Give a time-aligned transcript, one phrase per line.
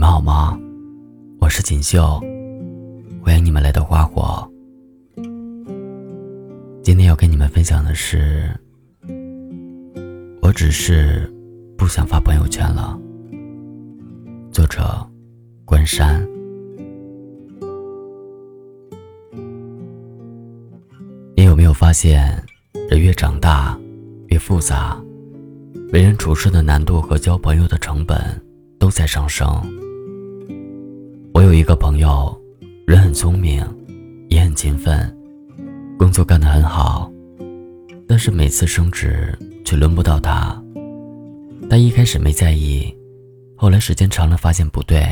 [0.00, 0.58] 你们好吗？
[1.40, 2.18] 我是锦绣，
[3.22, 4.50] 欢迎你们来到花火。
[6.82, 8.48] 今天要跟你们分享的是，
[10.40, 11.30] 我只是
[11.76, 12.98] 不想发朋友圈了。
[14.50, 15.06] 作者：
[15.66, 16.26] 关山。
[21.36, 22.42] 你有没有发现，
[22.88, 23.78] 人越长大，
[24.28, 24.98] 越复杂，
[25.92, 28.18] 为人处事的难度和交朋友的成本
[28.78, 29.46] 都在上升。
[31.40, 32.38] 我有一个朋友，
[32.86, 33.64] 人很聪明，
[34.28, 35.10] 也很勤奋，
[35.98, 37.10] 工作干得很好，
[38.06, 40.62] 但是每次升职却轮不到他。
[41.70, 42.94] 他一开始没在意，
[43.56, 45.02] 后来时间长了发现不对，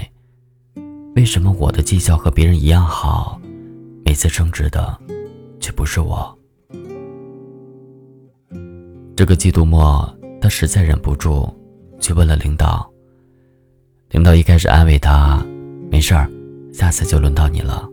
[1.17, 3.41] 为什么我的绩效和别人一样好，
[4.05, 5.01] 每次升职的？
[5.61, 6.39] 却不是我。
[9.17, 10.07] 这个季度末，
[10.43, 11.49] 他实在忍不住，
[11.99, 12.87] 去问了领导。
[14.11, 15.42] 领导一开始安慰他
[15.91, 16.31] ：“没事儿，
[16.72, 17.89] 下次就轮到你了。”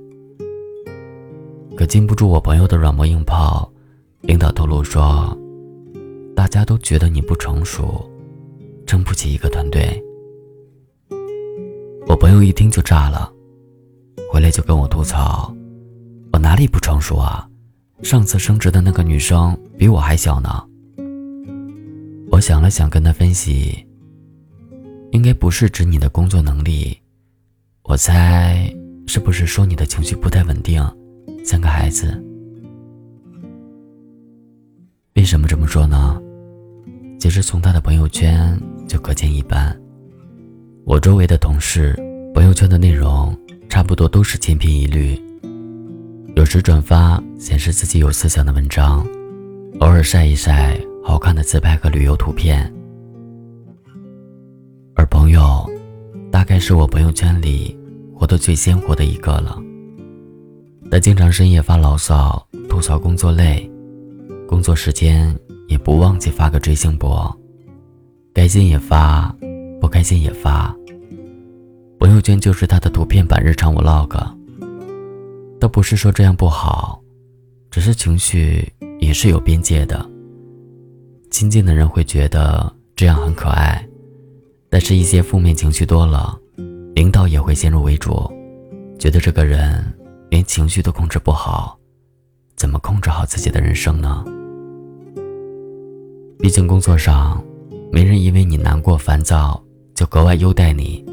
[1.76, 3.70] 可禁不住我朋友的软磨硬泡，
[4.22, 5.38] 领导透露说
[6.36, 8.10] ：“大家都觉得你不成熟，
[8.86, 10.02] 撑不起一个团队。”
[12.08, 13.32] 我朋友一听就炸了，
[14.32, 15.54] 回来就跟我吐槽
[16.32, 17.50] ：“我哪里不成熟啊？”
[18.04, 20.64] 上次升职的那个女生比我还小呢。
[22.30, 23.86] 我想了想，跟他分析，
[25.12, 26.98] 应该不是指你的工作能力，
[27.88, 28.68] 我猜
[29.06, 30.84] 是不是说你的情绪不太稳定，
[31.46, 32.20] 像个孩子？
[35.14, 36.20] 为什么这么说呢？
[37.20, 39.80] 其实从他的朋友圈就可见一斑。
[40.84, 41.96] 我周围的同事
[42.34, 43.38] 朋友圈的内容
[43.70, 45.16] 差不多都是千篇一律。
[46.36, 49.06] 有时转发显示自己有思想的文章，
[49.80, 52.74] 偶尔晒一晒好看的自拍和旅游图片。
[54.96, 55.70] 而朋友，
[56.36, 57.74] 大概是我朋友圈里
[58.14, 59.58] 活得最鲜活的一个了。
[60.92, 63.72] 他经常深夜发牢骚，吐槽工作累，
[64.46, 65.34] 工作时间
[65.70, 67.34] 也不忘记发个追星博，
[68.34, 69.34] 开心也发，
[69.80, 70.76] 不开心也发。
[72.00, 74.22] 朋友圈就是他的图片版日常 vlog。
[75.58, 77.02] 倒不是说这样不好，
[77.72, 80.06] 只是情绪也是有边界的。
[81.32, 83.88] 亲近的人会觉得这样很可爱，
[84.76, 86.38] 但是一些负面情绪多了，
[86.96, 88.30] 领导也会先入为主，
[89.00, 89.82] 觉得这个人
[90.30, 91.80] 连情绪都控制不好，
[92.58, 94.26] 怎么控制好自己的人生呢？
[96.40, 97.42] 毕竟工作上，
[97.90, 101.06] 没人因为你难过烦躁就格外优待你，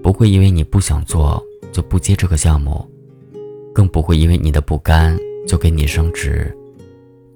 [0.00, 2.88] 不会因为你不想做就不接这个项目。
[3.74, 5.18] 更不会因为你的不甘
[5.48, 6.56] 就给你升职，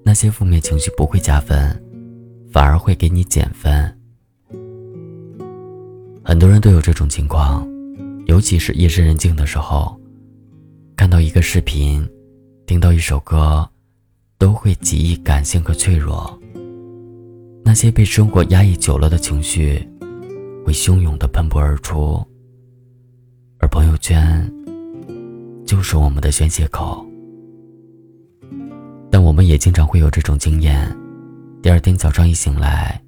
[0.04, 1.82] 那些负面情绪不会加分，
[2.52, 3.92] 反而会给你减分。
[6.28, 7.64] 很多人都有这种情况，
[8.26, 9.96] 尤其是夜深人静的时候，
[10.96, 12.04] 看到一个视频，
[12.66, 13.64] 听到一首歌，
[14.36, 16.36] 都会极易感性和脆弱。
[17.64, 19.88] 那些被生活压抑久了的情绪，
[20.64, 22.20] 会汹涌的喷薄而出，
[23.60, 24.52] 而朋友圈。
[25.64, 27.06] 就是我们的宣泄口，
[29.12, 30.92] 但我们也经常会有这种经验：
[31.62, 33.00] 第二天早上一醒来，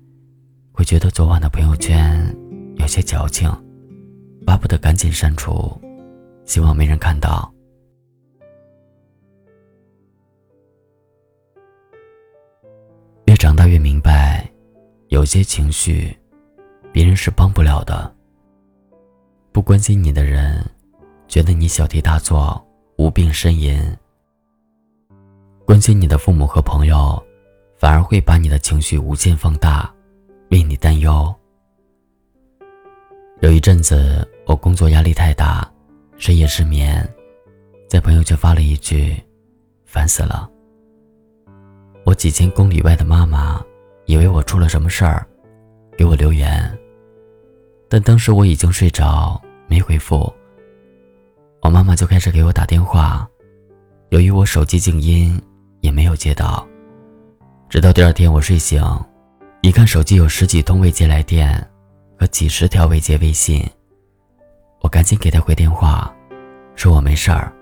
[0.70, 2.32] 会觉得昨晚的朋友圈
[2.78, 3.50] 有些矫情，
[4.46, 5.78] 巴不得赶紧删除，
[6.44, 7.52] 希望没人看到。
[13.26, 14.50] 越长大越明白，
[15.08, 16.16] 有些情绪，
[16.92, 18.10] 别人是帮不了的。
[19.52, 20.64] 不关心你的人。
[21.28, 22.58] 觉得你小题大做，
[22.96, 23.78] 无病呻吟。
[25.66, 27.22] 关心你的父母和朋友，
[27.76, 29.94] 反而会把你的情绪无限放大，
[30.50, 31.30] 为你担忧。
[33.40, 35.70] 有一阵子，我工作压力太大，
[36.16, 37.08] 深夜失眠，
[37.86, 39.16] 在朋友圈发了一句
[39.86, 40.50] ：“烦死了。”
[42.04, 43.64] 我几千公里外的妈妈，
[44.06, 45.24] 以为我出了什么事儿，
[45.96, 46.76] 给我留言。
[47.88, 50.32] 但当时我已经睡着，没回复。
[51.62, 53.24] 我妈妈就开始给我打电话，
[54.08, 55.40] 由于我手机静音，
[55.80, 56.66] 也没有接到。
[57.68, 58.82] 直到第二天我睡醒，
[59.62, 61.64] 一看手机有十几通未接来电
[62.18, 63.64] 和几十条未接微信，
[64.80, 66.12] 我赶紧给他回电话，
[66.74, 67.52] 说我没事儿。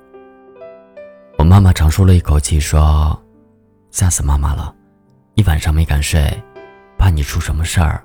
[1.37, 3.23] 我妈妈长舒了一口气，说
[3.93, 4.75] ：“吓死妈妈了，
[5.35, 6.32] 一晚上没敢睡，
[6.97, 8.03] 怕你出什么事儿。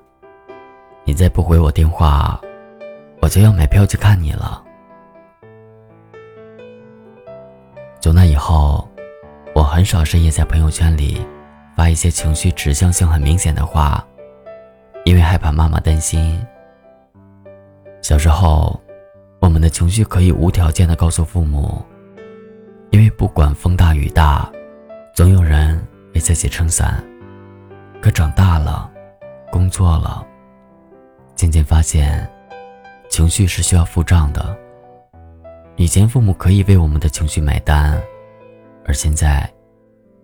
[1.04, 2.38] 你再不回我电话，
[3.22, 4.62] 我就要买票去看你了。”
[7.98, 8.86] 从那以后，
[9.54, 11.26] 我很少深夜在朋友圈里
[11.74, 14.06] 发一些情绪指向性很明显的话，
[15.04, 16.40] 因为害怕妈妈担心。
[18.00, 18.80] 小时候，
[19.40, 21.84] 我们的情绪可以无条件的告诉父母，
[22.90, 24.50] 因为不管风大雨大，
[25.14, 25.80] 总有人
[26.14, 27.02] 为自己撑伞。
[28.00, 28.90] 可长大了，
[29.50, 30.26] 工作了，
[31.36, 32.28] 渐渐发现，
[33.08, 34.56] 情绪是需要付账的。
[35.76, 38.00] 以前父母可以为我们的情绪买单，
[38.84, 39.48] 而现在，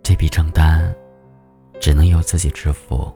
[0.03, 0.95] 这笔账单，
[1.81, 3.13] 只能由自己支付。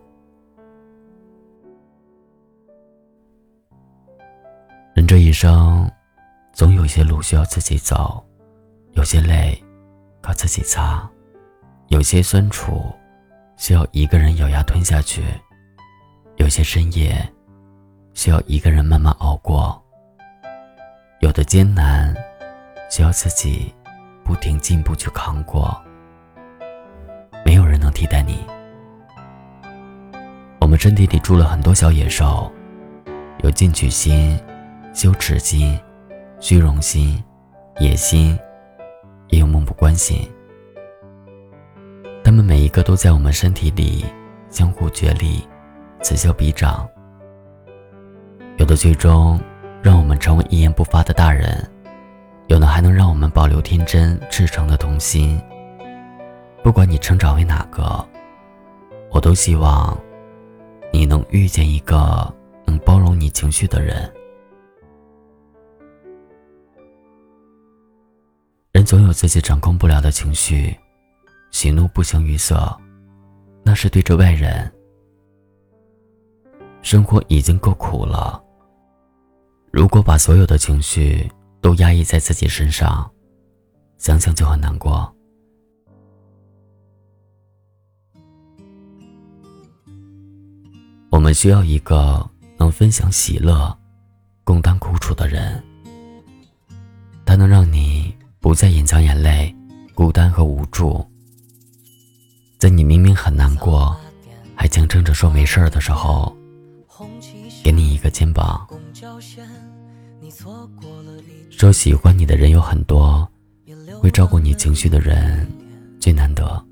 [5.13, 5.87] 这一生，
[6.55, 8.25] 总有些路需要自己走，
[8.93, 9.63] 有些泪
[10.23, 11.07] 靠自己擦，
[11.89, 12.91] 有些酸楚
[13.59, 15.23] 需要一个人咬牙吞下去，
[16.37, 17.15] 有些深夜
[18.15, 19.79] 需要一个人慢慢熬过。
[21.21, 22.17] 有的艰难，
[22.89, 23.71] 需要自己
[24.25, 25.79] 不停进步去扛过。
[27.45, 28.47] 没有人能替代你。
[30.59, 32.51] 我们身体里住了很多小野兽，
[33.43, 34.41] 有进取心、
[34.93, 35.79] 羞耻心、
[36.41, 37.23] 虚荣心、
[37.79, 38.39] 野心，
[39.29, 40.29] 也有漠不关心。
[42.23, 44.05] 他们每一个都在我们身体里
[44.49, 45.47] 相互角力，
[46.03, 46.89] 此消彼长。
[48.59, 49.41] 有的最终。
[49.85, 51.69] 让我们成为一言不发的大人，
[52.47, 55.43] 有的还能让我们保留天真赤诚的童心。
[56.63, 57.83] 不管你成长为哪个，
[59.11, 59.99] 我都希望
[60.93, 62.33] 你能遇见一个
[62.65, 64.09] 能包容你情绪的人。
[68.73, 70.75] 人总有自己掌控不了的情绪，
[71.51, 72.75] 喜怒不形于色，
[73.63, 74.73] 那是对着外人。
[76.81, 78.43] 生活已经够苦了。
[79.71, 81.31] 如果把所有的情绪
[81.61, 83.09] 都压抑在自己身上，
[83.99, 85.15] 想想就很难过。
[91.11, 92.27] 我们需要一个
[92.57, 93.79] 能分享喜乐、
[94.45, 95.63] 共担苦楚的人，
[97.27, 97.92] 他能让你
[98.43, 99.55] 不再隐藏眼泪、
[99.95, 101.07] 孤单和无助，
[102.59, 103.97] 在你明明很难过，
[104.57, 106.37] 还强撑着说没事儿的时候，
[107.63, 108.67] 给你一个肩膀。
[111.51, 113.27] 说喜欢你的人有很多，
[114.01, 115.49] 会照顾你情绪的人
[116.01, 116.63] 最难得。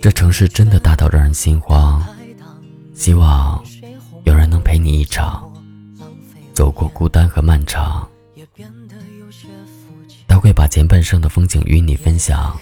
[0.00, 2.00] 这城市真的大到让人心慌，
[2.94, 3.60] 希望
[4.22, 5.52] 有人能陪你一场，
[6.54, 8.08] 走过孤单和漫长。
[10.28, 12.58] 他会把前半生的风景与你分享，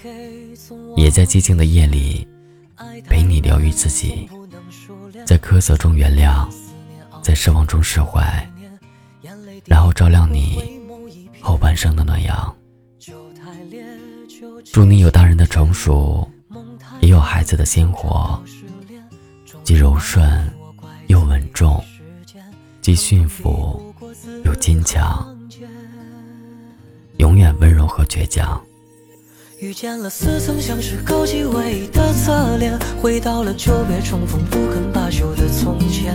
[0.97, 2.26] 也在寂静的夜里
[3.08, 4.29] 陪你疗愈自己，
[5.26, 6.49] 在苛责中原谅。
[7.23, 8.50] 在失望中释怀，
[9.67, 10.81] 然后照亮你
[11.38, 12.56] 后半生的暖阳。
[14.73, 16.26] 祝你有大人的成熟，
[17.02, 18.43] 也有孩子的鲜活，
[19.62, 20.50] 既柔顺
[21.08, 21.85] 又稳重，
[22.81, 23.94] 既驯服
[24.47, 25.38] 又坚强，
[27.30, 28.60] 永远温柔和倔强。
[29.60, 36.12] 遇见了似曾相识、高级唯一的侧脸，回到了久别重逢、不肯罢休的从前。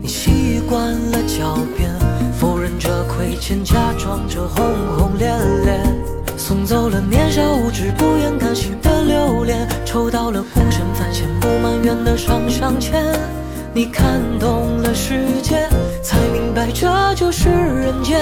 [0.00, 1.90] 你习惯了狡辩，
[2.40, 4.64] 否认着亏欠，假装着轰
[4.96, 5.28] 轰烈
[5.66, 5.82] 烈，
[6.38, 13.04] 送走了年少无知、不愿甘心的留恋，抽到了孤身犯险、不埋怨的上上签。
[13.74, 15.68] 你看懂了世界，
[16.02, 18.18] 才明白这就是人间。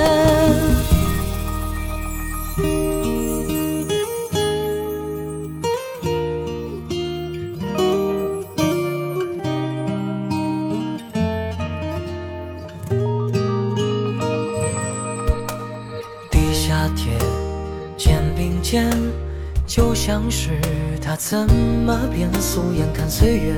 [21.29, 21.37] 怎
[21.85, 22.33] 么变？
[22.41, 23.53] 素颜，看岁月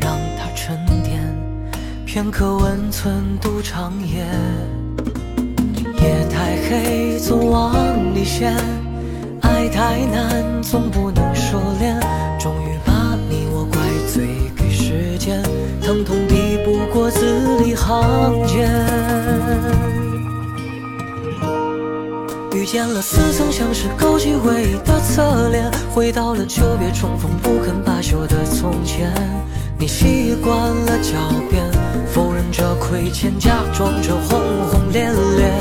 [0.00, 1.22] 让它沉淀，
[2.04, 4.24] 片刻温存度长夜。
[6.02, 7.72] 夜太黑总往
[8.12, 8.52] 里陷，
[9.40, 11.96] 爱太难总不能收敛，
[12.40, 13.80] 终于把你我怪
[14.12, 14.26] 罪
[14.56, 15.40] 给时间，
[15.80, 18.68] 疼痛抵不过字里行间。
[22.72, 29.12] 见了似曾相识、勾起回忆的侧脸，回到了久别重逢、不肯罢休的从前。
[29.78, 31.12] 你习惯了狡
[31.50, 31.62] 辩，
[32.14, 35.02] 否认着亏欠，假装着轰轰烈
[35.36, 35.52] 烈，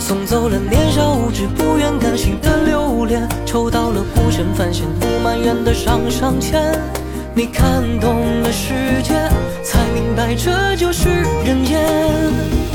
[0.00, 6.76] 送走了年少无知、不愿甘心的留恋，抽到了孤身犯险、不埋怨的上上签。
[7.36, 8.74] 你看懂了世
[9.04, 9.14] 界，
[9.62, 11.08] 才明白这就是
[11.44, 12.67] 人间。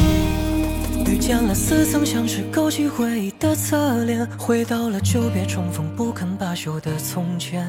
[1.25, 7.65] 见了似曾相识勾起回忆的侧脸回到了久别重逢不肯罢休的从前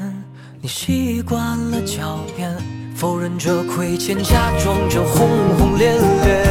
[0.59, 2.53] 你习惯了狡辩
[2.97, 6.43] 否认着亏欠假装着轰轰烈烈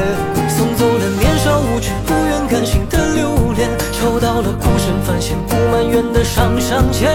[0.49, 7.12] 送走了年少无知不愿甘心的留恋抽到了孤身犯险不埋怨的上上签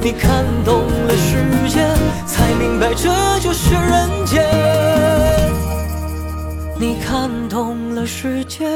[0.00, 4.69] 你看懂了世间才明白这就是人间
[6.80, 8.66] 你看懂了世界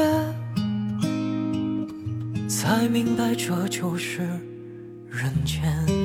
[2.47, 4.21] 才明白这就是
[5.09, 6.04] 人间。